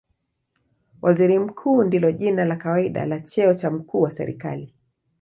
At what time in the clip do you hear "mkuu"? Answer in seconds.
1.39-1.83, 3.71-4.01